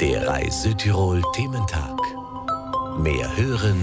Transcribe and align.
Der 0.00 0.28
Reis 0.28 0.62
Südtirol 0.62 1.22
Thementag. 1.32 1.98
Mehr 2.98 3.34
hören, 3.34 3.80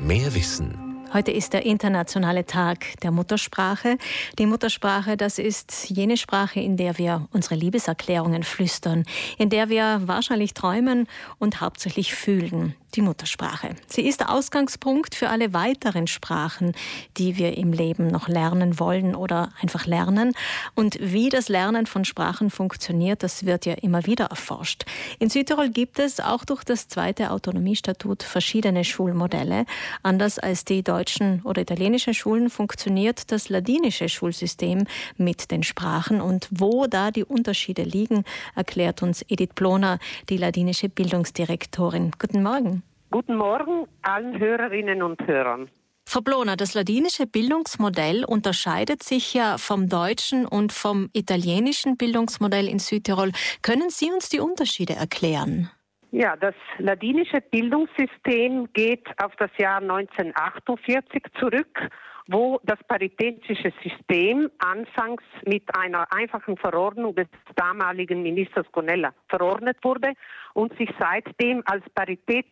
mehr 0.00 0.34
wissen. 0.34 0.87
Heute 1.10 1.30
ist 1.30 1.54
der 1.54 1.64
internationale 1.64 2.44
Tag 2.44 2.84
der 3.02 3.10
Muttersprache. 3.10 3.96
Die 4.38 4.44
Muttersprache, 4.44 5.16
das 5.16 5.38
ist 5.38 5.88
jene 5.88 6.18
Sprache, 6.18 6.60
in 6.60 6.76
der 6.76 6.98
wir 6.98 7.26
unsere 7.32 7.54
Liebeserklärungen 7.54 8.42
flüstern, 8.42 9.04
in 9.38 9.48
der 9.48 9.70
wir 9.70 10.02
wahrscheinlich 10.04 10.52
träumen 10.52 11.08
und 11.38 11.62
hauptsächlich 11.62 12.14
fühlen 12.14 12.74
die 12.94 13.02
Muttersprache. 13.02 13.76
Sie 13.86 14.06
ist 14.06 14.26
Ausgangspunkt 14.26 15.14
für 15.14 15.28
alle 15.28 15.52
weiteren 15.52 16.06
Sprachen, 16.06 16.72
die 17.18 17.36
wir 17.36 17.58
im 17.58 17.74
Leben 17.74 18.08
noch 18.08 18.28
lernen 18.28 18.80
wollen 18.80 19.14
oder 19.14 19.50
einfach 19.60 19.84
lernen. 19.84 20.32
Und 20.74 20.96
wie 20.98 21.28
das 21.28 21.50
Lernen 21.50 21.84
von 21.84 22.06
Sprachen 22.06 22.48
funktioniert, 22.48 23.22
das 23.22 23.44
wird 23.44 23.66
ja 23.66 23.74
immer 23.74 24.06
wieder 24.06 24.26
erforscht. 24.26 24.86
In 25.18 25.28
Südtirol 25.28 25.68
gibt 25.68 25.98
es 25.98 26.18
auch 26.18 26.46
durch 26.46 26.64
das 26.64 26.88
zweite 26.88 27.30
Autonomiestatut 27.30 28.22
verschiedene 28.22 28.84
Schulmodelle. 28.84 29.66
Anders 30.02 30.38
als 30.38 30.64
die 30.64 30.82
deutschen 30.82 30.97
oder 31.44 31.62
italienischen 31.62 32.14
Schulen 32.14 32.50
funktioniert 32.50 33.30
das 33.30 33.48
ladinische 33.48 34.08
Schulsystem 34.08 34.86
mit 35.16 35.50
den 35.50 35.62
Sprachen. 35.62 36.20
Und 36.20 36.48
wo 36.50 36.86
da 36.86 37.10
die 37.10 37.24
Unterschiede 37.24 37.82
liegen, 37.82 38.24
erklärt 38.54 39.02
uns 39.02 39.24
Edith 39.28 39.54
Ploner, 39.54 39.98
die 40.28 40.36
ladinische 40.36 40.88
Bildungsdirektorin. 40.88 42.10
Guten 42.18 42.42
Morgen. 42.42 42.82
Guten 43.10 43.36
Morgen 43.36 43.86
allen 44.02 44.38
Hörerinnen 44.38 45.02
und 45.02 45.26
Hörern. 45.26 45.70
Frau 46.10 46.22
Blona, 46.22 46.56
das 46.56 46.72
ladinische 46.72 47.26
Bildungsmodell 47.26 48.24
unterscheidet 48.24 49.02
sich 49.02 49.34
ja 49.34 49.58
vom 49.58 49.90
deutschen 49.90 50.46
und 50.46 50.72
vom 50.72 51.10
italienischen 51.12 51.98
Bildungsmodell 51.98 52.66
in 52.66 52.78
Südtirol. 52.78 53.30
Können 53.60 53.90
Sie 53.90 54.10
uns 54.10 54.30
die 54.30 54.40
Unterschiede 54.40 54.94
erklären? 54.94 55.70
Ja, 56.10 56.36
das 56.36 56.54
ladinische 56.78 57.42
Bildungssystem 57.50 58.72
geht 58.72 59.06
auf 59.22 59.36
das 59.36 59.50
Jahr 59.58 59.82
1948 59.82 61.22
zurück, 61.38 61.90
wo 62.28 62.58
das 62.62 62.78
paritätische 62.88 63.72
System 63.82 64.50
anfangs 64.58 65.22
mit 65.44 65.64
einer 65.76 66.10
einfachen 66.10 66.56
Verordnung 66.56 67.14
des 67.14 67.26
damaligen 67.56 68.22
Ministers 68.22 68.66
Gonella 68.72 69.12
verordnet 69.28 69.76
wurde 69.82 70.14
und 70.54 70.76
sich 70.78 70.90
seitdem 70.98 71.62
als 71.66 71.84
Parität 71.94 72.46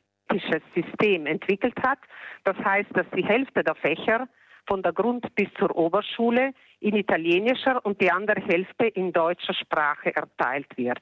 System 0.74 1.24
entwickelt 1.26 1.76
hat. 1.82 2.00
Das 2.44 2.56
heißt, 2.58 2.90
dass 2.94 3.06
die 3.14 3.24
Hälfte 3.24 3.62
der 3.62 3.76
Fächer 3.76 4.28
von 4.66 4.82
der 4.82 4.92
Grund- 4.92 5.34
bis 5.34 5.48
zur 5.58 5.74
Oberschule 5.76 6.52
in 6.80 6.96
italienischer 6.96 7.84
und 7.84 8.00
die 8.00 8.10
andere 8.10 8.40
Hälfte 8.40 8.86
in 8.86 9.12
deutscher 9.12 9.54
Sprache 9.54 10.14
erteilt 10.14 10.76
wird. 10.76 11.00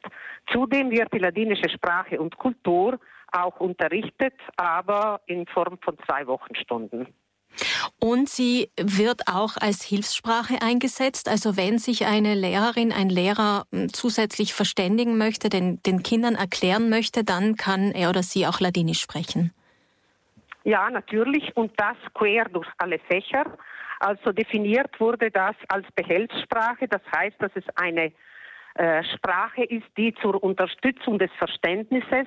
Zudem 0.53 0.91
wird 0.91 1.13
die 1.13 1.19
ladinische 1.19 1.69
Sprache 1.69 2.21
und 2.21 2.37
Kultur 2.37 2.99
auch 3.33 3.59
unterrichtet, 3.61 4.35
aber 4.57 5.21
in 5.27 5.47
Form 5.47 5.79
von 5.83 5.97
zwei 6.07 6.27
Wochenstunden. 6.27 7.09
Und 8.01 8.29
sie 8.29 8.71
wird 8.77 9.29
auch 9.29 9.57
als 9.57 9.83
Hilfssprache 9.83 10.61
eingesetzt. 10.61 11.29
Also 11.29 11.57
wenn 11.57 11.79
sich 11.79 12.07
eine 12.07 12.35
Lehrerin, 12.35 12.93
ein 12.93 13.09
Lehrer 13.09 13.67
hm, 13.73 13.93
zusätzlich 13.93 14.55
verständigen 14.55 15.17
möchte, 15.17 15.49
den, 15.49 15.81
den 15.83 16.03
Kindern 16.03 16.35
erklären 16.35 16.91
möchte, 16.91 17.25
dann 17.25 17.57
kann 17.57 17.93
er 17.93 18.11
oder 18.11 18.23
sie 18.23 18.47
auch 18.47 18.61
Ladinisch 18.61 19.01
sprechen. 19.01 19.53
Ja, 20.65 20.91
natürlich. 20.91 21.57
Und 21.57 21.73
das 21.79 21.97
quer 22.15 22.47
durch 22.47 22.69
alle 22.79 22.99
Fächer. 22.99 23.45
Also 24.01 24.33
definiert 24.33 24.99
wurde 24.99 25.31
das 25.31 25.55
als 25.69 25.87
Behelfssprache. 25.95 26.89
Das 26.89 27.03
heißt, 27.15 27.37
dass 27.41 27.53
es 27.55 27.65
eine 27.77 28.13
äh, 28.75 29.05
Sprache 29.15 29.65
ist, 29.65 29.87
die 29.97 30.15
zur 30.15 30.43
Unterstützung 30.43 31.19
des 31.19 31.31
Verständnisses 31.39 32.27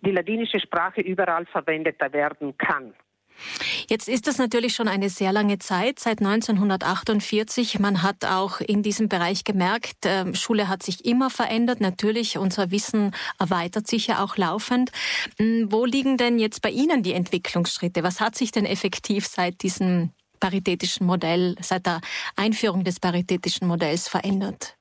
die 0.00 0.10
ladinische 0.10 0.60
Sprache 0.60 1.00
überall 1.00 1.46
verwendet 1.46 2.00
werden 2.12 2.56
kann. 2.58 2.94
Jetzt 3.88 4.08
ist 4.08 4.26
das 4.26 4.38
natürlich 4.38 4.74
schon 4.74 4.88
eine 4.88 5.08
sehr 5.08 5.32
lange 5.32 5.58
Zeit, 5.58 5.98
seit 5.98 6.20
1948. 6.20 7.78
Man 7.78 8.02
hat 8.02 8.24
auch 8.24 8.60
in 8.60 8.82
diesem 8.82 9.08
Bereich 9.08 9.44
gemerkt, 9.44 10.06
äh, 10.06 10.34
Schule 10.34 10.68
hat 10.68 10.82
sich 10.82 11.04
immer 11.04 11.30
verändert. 11.30 11.80
Natürlich, 11.80 12.38
unser 12.38 12.70
Wissen 12.70 13.14
erweitert 13.38 13.86
sich 13.86 14.06
ja 14.06 14.22
auch 14.22 14.36
laufend. 14.36 14.92
Hm, 15.38 15.70
wo 15.70 15.84
liegen 15.84 16.16
denn 16.16 16.38
jetzt 16.38 16.62
bei 16.62 16.70
Ihnen 16.70 17.02
die 17.02 17.12
Entwicklungsschritte? 17.12 18.02
Was 18.02 18.20
hat 18.20 18.34
sich 18.34 18.50
denn 18.50 18.64
effektiv 18.64 19.26
seit 19.26 19.62
diesem 19.62 20.10
paritätischen 20.40 21.06
Modell, 21.06 21.56
seit 21.60 21.86
der 21.86 22.00
Einführung 22.36 22.84
des 22.84 23.00
paritätischen 23.00 23.66
Modells 23.66 24.08
verändert? 24.08 24.76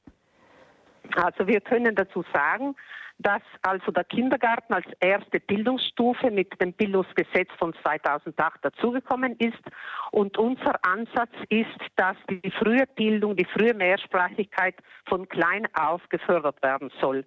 Also 1.16 1.48
wir 1.48 1.62
können 1.62 1.96
dazu 1.96 2.24
sagen, 2.34 2.76
dass 3.24 3.42
also 3.62 3.92
der 3.92 4.04
Kindergarten 4.04 4.74
als 4.74 4.86
erste 5.00 5.40
Bildungsstufe 5.40 6.30
mit 6.30 6.62
dem 6.62 6.74
Bildungsgesetz 6.74 7.50
von 7.58 7.74
2008 7.82 8.64
dazugekommen 8.64 9.36
ist. 9.38 9.64
Und 10.12 10.38
unser 10.38 10.74
Ansatz 10.86 11.34
ist, 11.50 11.80
dass 11.96 12.18
die 12.30 12.52
frühe 12.52 12.86
Bildung, 12.96 13.36
die 13.36 13.46
frühe 13.46 13.74
Mehrsprachigkeit 13.74 14.76
von 15.08 15.28
klein 15.28 15.68
auf 15.74 16.02
gefördert 16.10 16.62
werden 16.62 16.92
soll. 17.00 17.26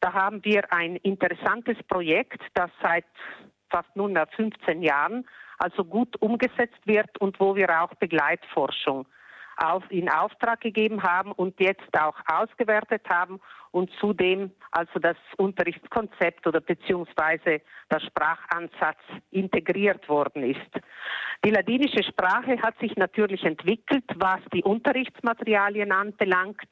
Da 0.00 0.12
haben 0.12 0.44
wir 0.44 0.72
ein 0.72 0.96
interessantes 0.96 1.76
Projekt, 1.88 2.40
das 2.54 2.70
seit 2.82 3.06
fast 3.70 3.94
nunmehr 3.96 4.26
15 4.36 4.82
Jahren 4.82 5.26
also 5.58 5.84
gut 5.84 6.20
umgesetzt 6.22 6.80
wird 6.84 7.18
und 7.18 7.40
wo 7.40 7.56
wir 7.56 7.82
auch 7.82 7.92
Begleitforschung 7.94 9.06
auf, 9.56 9.82
in 9.90 10.08
Auftrag 10.08 10.60
gegeben 10.60 11.02
haben 11.02 11.32
und 11.32 11.58
jetzt 11.60 11.98
auch 11.98 12.16
ausgewertet 12.26 13.02
haben 13.10 13.40
und 13.70 13.90
zudem 14.00 14.50
also 14.70 14.98
das 14.98 15.16
Unterrichtskonzept 15.36 16.46
oder 16.46 16.60
beziehungsweise 16.60 17.62
der 17.90 18.00
Sprachansatz 18.00 18.98
integriert 19.30 20.08
worden 20.08 20.42
ist. 20.44 20.84
Die 21.44 21.50
ladinische 21.50 22.02
Sprache 22.02 22.60
hat 22.62 22.78
sich 22.80 22.96
natürlich 22.96 23.44
entwickelt, 23.44 24.04
was 24.16 24.40
die 24.52 24.62
Unterrichtsmaterialien 24.62 25.92
anbelangt. 25.92 26.68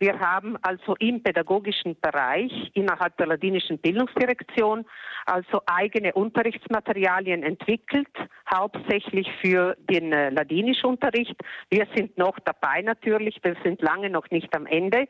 Wir 0.00 0.18
haben 0.20 0.56
also 0.62 0.94
im 0.98 1.22
pädagogischen 1.22 1.98
Bereich 2.00 2.52
innerhalb 2.74 3.16
der 3.16 3.26
ladinischen 3.26 3.78
Bildungsdirektion 3.78 4.84
also 5.26 5.60
eigene 5.66 6.12
Unterrichtsmaterialien 6.12 7.42
entwickelt, 7.42 8.08
hauptsächlich 8.52 9.28
für 9.40 9.76
den 9.90 10.12
äh, 10.12 10.30
ladinischen 10.30 10.90
Unterricht. 10.90 11.36
Wir 11.70 11.86
sind 11.94 12.16
noch 12.16 12.38
dabei 12.40 12.82
natürlich, 12.82 13.38
wir 13.42 13.56
sind 13.64 13.82
lange 13.82 14.10
noch 14.10 14.30
nicht 14.30 14.54
am 14.54 14.66
Ende. 14.66 15.06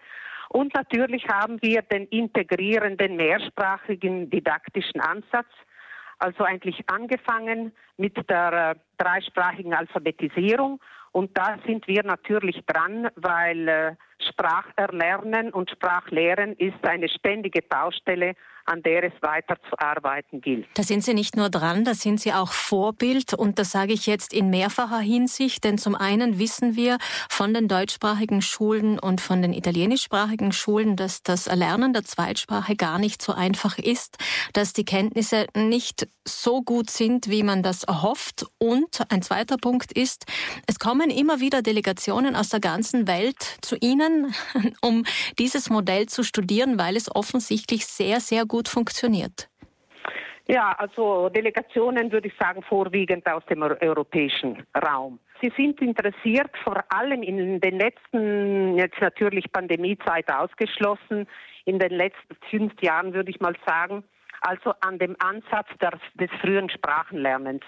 Und 0.48 0.74
natürlich 0.74 1.26
haben 1.28 1.60
wir 1.62 1.82
den 1.82 2.06
integrierenden 2.06 3.16
mehrsprachigen 3.16 4.30
didaktischen 4.30 5.00
Ansatz, 5.00 5.48
also 6.18 6.44
eigentlich 6.44 6.88
angefangen 6.88 7.72
mit 7.96 8.16
der 8.28 8.52
äh, 8.52 8.74
dreisprachigen 8.96 9.74
Alphabetisierung. 9.74 10.80
Und 11.12 11.36
da 11.36 11.58
sind 11.66 11.86
wir 11.86 12.02
natürlich 12.02 12.60
dran, 12.66 13.08
weil 13.16 13.68
äh, 13.68 13.96
Spracherlernen 14.20 15.52
und 15.52 15.70
Sprachlehren 15.70 16.54
ist 16.54 16.84
eine 16.84 17.08
ständige 17.08 17.62
Baustelle 17.62 18.34
an 18.68 18.82
der 18.82 19.04
es 19.04 19.12
weiterzuarbeiten 19.22 20.40
gilt. 20.40 20.66
Da 20.74 20.82
sind 20.82 21.02
Sie 21.02 21.14
nicht 21.14 21.36
nur 21.36 21.48
dran, 21.48 21.84
da 21.84 21.94
sind 21.94 22.20
Sie 22.20 22.32
auch 22.32 22.52
Vorbild. 22.52 23.32
Und 23.32 23.58
das 23.58 23.72
sage 23.72 23.94
ich 23.94 24.06
jetzt 24.06 24.34
in 24.34 24.50
mehrfacher 24.50 24.98
Hinsicht, 24.98 25.64
denn 25.64 25.78
zum 25.78 25.94
einen 25.94 26.38
wissen 26.38 26.76
wir 26.76 26.98
von 27.30 27.54
den 27.54 27.66
deutschsprachigen 27.66 28.42
Schulen 28.42 28.98
und 28.98 29.20
von 29.20 29.40
den 29.40 29.54
italienischsprachigen 29.54 30.52
Schulen, 30.52 30.96
dass 30.96 31.22
das 31.22 31.46
Erlernen 31.46 31.92
der 31.92 32.04
Zweitsprache 32.04 32.76
gar 32.76 32.98
nicht 32.98 33.22
so 33.22 33.32
einfach 33.32 33.78
ist, 33.78 34.18
dass 34.52 34.74
die 34.74 34.84
Kenntnisse 34.84 35.46
nicht 35.56 36.06
so 36.26 36.60
gut 36.60 36.90
sind, 36.90 37.30
wie 37.30 37.42
man 37.42 37.62
das 37.62 37.84
erhofft. 37.84 38.46
Und 38.58 39.00
ein 39.08 39.22
zweiter 39.22 39.56
Punkt 39.56 39.92
ist, 39.92 40.26
es 40.66 40.78
kommen 40.78 41.10
immer 41.10 41.40
wieder 41.40 41.62
Delegationen 41.62 42.36
aus 42.36 42.50
der 42.50 42.60
ganzen 42.60 43.08
Welt 43.08 43.56
zu 43.62 43.76
Ihnen, 43.80 44.07
um 44.82 45.04
dieses 45.38 45.70
Modell 45.70 46.06
zu 46.06 46.22
studieren, 46.22 46.78
weil 46.78 46.96
es 46.96 47.14
offensichtlich 47.14 47.86
sehr, 47.86 48.20
sehr 48.20 48.46
gut 48.46 48.68
funktioniert? 48.68 49.48
Ja, 50.50 50.74
also 50.78 51.28
Delegationen 51.28 52.10
würde 52.10 52.28
ich 52.28 52.34
sagen 52.40 52.62
vorwiegend 52.62 53.26
aus 53.26 53.44
dem 53.46 53.62
europäischen 53.62 54.66
Raum. 54.74 55.18
Sie 55.42 55.52
sind 55.56 55.80
interessiert, 55.82 56.50
vor 56.64 56.82
allem 56.88 57.22
in 57.22 57.60
den 57.60 57.78
letzten, 57.78 58.76
jetzt 58.78 59.00
natürlich 59.00 59.52
Pandemiezeit 59.52 60.28
ausgeschlossen, 60.32 61.28
in 61.66 61.78
den 61.78 61.92
letzten 61.92 62.34
fünf 62.50 62.72
Jahren 62.80 63.12
würde 63.12 63.30
ich 63.30 63.40
mal 63.40 63.54
sagen, 63.66 64.02
also 64.40 64.72
an 64.80 64.98
dem 64.98 65.16
Ansatz 65.18 65.68
des 66.14 66.30
frühen 66.40 66.70
Sprachenlernens. 66.70 67.62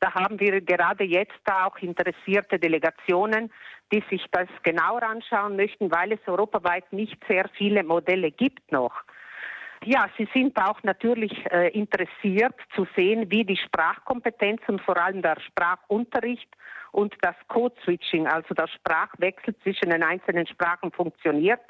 Da 0.00 0.12
haben 0.12 0.38
wir 0.38 0.60
gerade 0.60 1.04
jetzt 1.04 1.40
auch 1.50 1.78
interessierte 1.78 2.58
Delegationen, 2.58 3.50
die 3.92 4.02
sich 4.10 4.24
das 4.32 4.48
genauer 4.62 5.02
anschauen 5.02 5.56
möchten, 5.56 5.90
weil 5.90 6.12
es 6.12 6.20
europaweit 6.26 6.92
nicht 6.92 7.18
sehr 7.28 7.48
viele 7.56 7.82
Modelle 7.84 8.30
gibt 8.30 8.72
noch. 8.72 8.92
Ja, 9.84 10.08
Sie 10.16 10.28
sind 10.32 10.56
auch 10.56 10.82
natürlich 10.82 11.32
äh, 11.52 11.68
interessiert 11.68 12.54
zu 12.74 12.86
sehen, 12.96 13.30
wie 13.30 13.44
die 13.44 13.56
Sprachkompetenz 13.56 14.62
und 14.66 14.80
vor 14.80 14.96
allem 14.96 15.22
der 15.22 15.38
Sprachunterricht 15.40 16.48
und 16.92 17.14
das 17.20 17.36
Code-Switching, 17.48 18.26
also 18.26 18.54
der 18.54 18.68
Sprachwechsel 18.68 19.54
zwischen 19.58 19.90
den 19.90 20.02
einzelnen 20.02 20.46
Sprachen 20.46 20.90
funktioniert. 20.90 21.60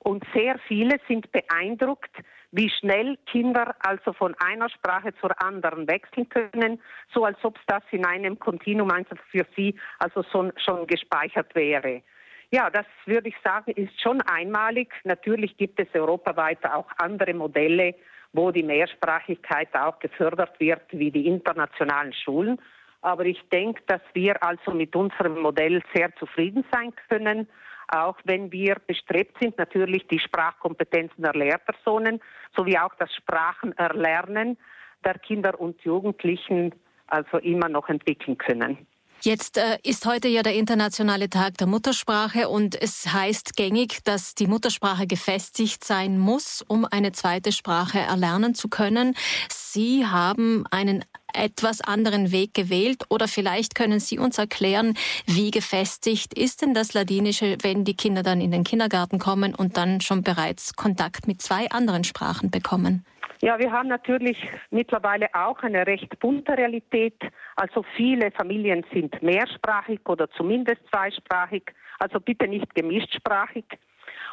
Und 0.00 0.24
sehr 0.34 0.58
viele 0.66 0.98
sind 1.08 1.30
beeindruckt, 1.32 2.14
wie 2.50 2.70
schnell 2.70 3.18
Kinder 3.26 3.74
also 3.80 4.12
von 4.12 4.34
einer 4.38 4.68
Sprache 4.70 5.14
zur 5.20 5.40
anderen 5.42 5.86
wechseln 5.86 6.28
können, 6.28 6.80
so 7.12 7.24
als 7.24 7.38
ob 7.42 7.58
das 7.66 7.82
in 7.90 8.04
einem 8.06 8.38
Kontinuum 8.38 8.90
einfach 8.90 9.18
für 9.30 9.46
sie 9.56 9.74
also 9.98 10.22
schon, 10.30 10.52
schon 10.64 10.86
gespeichert 10.86 11.54
wäre. 11.54 12.02
Ja, 12.50 12.70
das 12.70 12.86
würde 13.04 13.28
ich 13.28 13.34
sagen, 13.44 13.72
ist 13.72 14.00
schon 14.00 14.22
einmalig. 14.22 14.94
Natürlich 15.04 15.56
gibt 15.58 15.78
es 15.78 15.88
europaweit 15.92 16.64
auch 16.64 16.86
andere 16.96 17.34
Modelle, 17.34 17.94
wo 18.32 18.50
die 18.50 18.62
Mehrsprachigkeit 18.62 19.68
auch 19.74 19.98
gefördert 19.98 20.58
wird, 20.58 20.82
wie 20.90 21.10
die 21.10 21.26
internationalen 21.26 22.14
Schulen. 22.14 22.58
Aber 23.02 23.26
ich 23.26 23.40
denke, 23.50 23.82
dass 23.86 24.00
wir 24.14 24.42
also 24.42 24.72
mit 24.72 24.96
unserem 24.96 25.40
Modell 25.40 25.82
sehr 25.94 26.14
zufrieden 26.16 26.64
sein 26.72 26.94
können 27.08 27.48
auch 27.88 28.16
wenn 28.24 28.52
wir 28.52 28.76
bestrebt 28.86 29.36
sind, 29.40 29.58
natürlich 29.58 30.06
die 30.08 30.18
Sprachkompetenzen 30.18 31.22
der 31.22 31.34
Lehrpersonen 31.34 32.20
sowie 32.54 32.78
auch 32.78 32.94
das 32.98 33.12
Sprachenerlernen 33.14 34.58
der 35.04 35.18
Kinder 35.18 35.58
und 35.58 35.80
Jugendlichen 35.82 36.74
also 37.06 37.38
immer 37.38 37.68
noch 37.68 37.88
entwickeln 37.88 38.36
können. 38.36 38.86
Jetzt 39.22 39.56
äh, 39.56 39.78
ist 39.82 40.06
heute 40.06 40.28
ja 40.28 40.44
der 40.44 40.54
internationale 40.54 41.28
Tag 41.28 41.58
der 41.58 41.66
Muttersprache 41.66 42.48
und 42.48 42.80
es 42.80 43.12
heißt 43.12 43.56
gängig, 43.56 43.98
dass 44.04 44.36
die 44.36 44.46
Muttersprache 44.46 45.08
gefestigt 45.08 45.84
sein 45.84 46.20
muss, 46.20 46.64
um 46.66 46.84
eine 46.84 47.10
zweite 47.10 47.50
Sprache 47.50 47.98
erlernen 47.98 48.54
zu 48.54 48.68
können. 48.68 49.16
Sie 49.48 50.06
haben 50.06 50.66
einen 50.70 51.04
etwas 51.34 51.80
anderen 51.80 52.30
Weg 52.30 52.54
gewählt 52.54 53.04
oder 53.08 53.26
vielleicht 53.26 53.74
können 53.74 53.98
Sie 53.98 54.20
uns 54.20 54.38
erklären, 54.38 54.94
wie 55.26 55.50
gefestigt 55.50 56.32
ist 56.32 56.62
denn 56.62 56.72
das 56.72 56.94
Ladinische, 56.94 57.58
wenn 57.62 57.84
die 57.84 57.94
Kinder 57.94 58.22
dann 58.22 58.40
in 58.40 58.52
den 58.52 58.62
Kindergarten 58.62 59.18
kommen 59.18 59.52
und 59.52 59.76
dann 59.76 60.00
schon 60.00 60.22
bereits 60.22 60.74
Kontakt 60.74 61.26
mit 61.26 61.42
zwei 61.42 61.68
anderen 61.70 62.04
Sprachen 62.04 62.50
bekommen? 62.50 63.04
Ja, 63.40 63.56
wir 63.60 63.70
haben 63.70 63.88
natürlich 63.88 64.36
mittlerweile 64.70 65.28
auch 65.32 65.62
eine 65.62 65.86
recht 65.86 66.18
bunte 66.18 66.58
Realität. 66.58 67.22
Also 67.54 67.84
viele 67.96 68.32
Familien 68.32 68.84
sind 68.92 69.22
mehrsprachig 69.22 70.00
oder 70.08 70.28
zumindest 70.30 70.82
zweisprachig, 70.90 71.72
also 72.00 72.18
bitte 72.18 72.48
nicht 72.48 72.74
gemischtsprachig. 72.74 73.64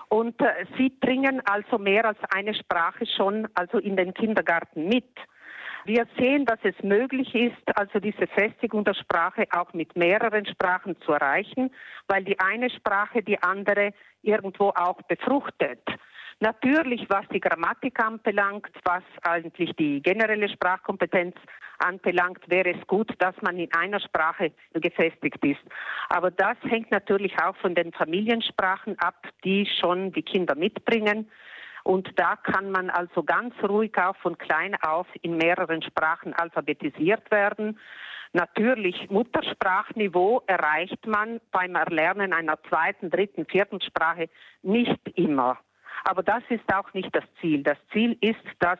Und 0.10 0.42
äh, 0.42 0.66
sie 0.78 0.90
bringen 0.90 1.40
also 1.46 1.78
mehr 1.78 2.06
als 2.06 2.18
eine 2.34 2.56
Sprache 2.56 3.06
schon 3.06 3.48
also 3.54 3.78
in 3.78 3.96
den 3.96 4.14
Kindergarten 4.14 4.88
mit. 4.88 5.10
Wir 5.86 6.08
sehen, 6.18 6.46
dass 6.46 6.60
es 6.64 6.74
möglich 6.82 7.36
ist, 7.36 7.78
also 7.78 8.00
diese 8.00 8.26
Festigung 8.26 8.86
der 8.86 8.96
Sprache 8.96 9.46
auch 9.52 9.72
mit 9.74 9.96
mehreren 9.96 10.48
Sprachen 10.48 11.00
zu 11.02 11.12
erreichen, 11.12 11.70
weil 12.08 12.24
die 12.24 12.40
eine 12.40 12.72
Sprache 12.72 13.22
die 13.22 13.42
andere 13.44 13.94
irgendwo 14.24 14.70
auch 14.70 15.00
befruchtet. 15.04 15.82
Natürlich, 16.42 17.10
was 17.10 17.26
die 17.30 17.40
Grammatik 17.40 17.98
anbelangt, 18.04 18.70
was 18.84 19.04
eigentlich 19.24 19.74
die 19.78 20.02
generelle 20.02 20.50
Sprachkompetenz 20.50 21.36
anbelangt, 21.80 22.40
wäre 22.48 22.74
es 22.76 22.88
gut, 22.88 23.14
dass 23.20 23.36
man 23.42 23.58
in 23.58 23.74
einer 23.74 24.02
Sprache 24.02 24.52
gefestigt 24.74 25.44
ist. 25.46 25.62
Aber 26.10 26.32
das 26.32 26.58
hängt 26.64 26.92
natürlich 26.92 27.34
auch 27.40 27.56
von 27.58 27.74
den 27.74 27.94
Familiensprachen 27.94 29.00
ab, 29.00 29.28
die 29.46 29.66
schon 29.80 30.12
die 30.12 30.24
Kinder 30.24 30.56
mitbringen. 30.56 31.30
Und 31.86 32.10
da 32.20 32.36
kann 32.36 32.70
man 32.70 32.90
also 32.90 33.24
ganz 33.24 33.54
ruhig 33.64 33.98
auch 33.98 34.18
von 34.18 34.38
klein 34.38 34.76
auf 34.82 35.08
in 35.22 35.38
mehreren 35.38 35.82
Sprachen 35.84 36.34
alphabetisiert 36.34 37.32
werden. 37.32 37.80
Natürlich, 38.34 39.10
Muttersprachniveau 39.10 40.44
erreicht 40.48 41.06
man 41.06 41.40
beim 41.52 41.76
Erlernen 41.76 42.34
einer 42.34 42.62
zweiten, 42.64 43.10
dritten, 43.10 43.46
vierten 43.46 43.80
Sprache 43.80 44.30
nicht 44.64 45.00
immer. 45.16 45.60
Aber 46.04 46.24
das 46.24 46.44
ist 46.50 46.64
auch 46.74 46.94
nicht 46.94 47.16
das 47.16 47.24
Ziel. 47.42 47.64
Das 47.64 47.78
Ziel 47.92 48.18
ist, 48.22 48.44
dass 48.60 48.80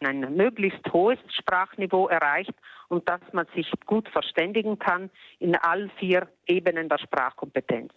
ein 0.00 0.34
möglichst 0.34 0.92
hohes 0.92 1.18
Sprachniveau 1.38 2.08
erreicht 2.08 2.54
und 2.88 3.08
dass 3.08 3.20
man 3.32 3.46
sich 3.54 3.70
gut 3.86 4.08
verständigen 4.08 4.78
kann 4.78 5.10
in 5.38 5.56
all 5.56 5.90
vier 5.98 6.28
Ebenen 6.46 6.88
der 6.88 6.98
Sprachkompetenz. 6.98 7.92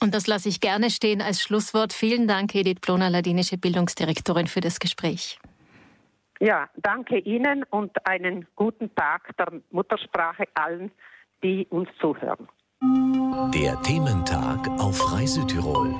Und 0.00 0.14
das 0.14 0.26
lasse 0.26 0.48
ich 0.48 0.60
gerne 0.60 0.90
stehen 0.90 1.20
als 1.20 1.42
Schlusswort. 1.42 1.92
Vielen 1.92 2.28
Dank, 2.28 2.54
Edith 2.54 2.80
Bloner, 2.80 3.10
ladinische 3.10 3.58
Bildungsdirektorin, 3.58 4.46
für 4.46 4.60
das 4.60 4.78
Gespräch. 4.78 5.38
Ja, 6.40 6.68
danke 6.76 7.18
Ihnen 7.18 7.64
und 7.64 7.90
einen 8.06 8.46
guten 8.54 8.94
Tag 8.94 9.36
der 9.36 9.60
Muttersprache 9.70 10.44
allen, 10.54 10.92
die 11.42 11.66
uns 11.70 11.88
zuhören. 12.00 12.48
Der 13.52 13.80
Thementag 13.82 14.68
auf 14.78 15.12
Reise 15.12 15.44
Tirol. 15.46 15.92